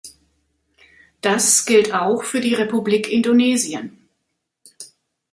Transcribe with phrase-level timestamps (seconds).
[1.21, 3.99] Das gilt auch für die Republik Indonesien.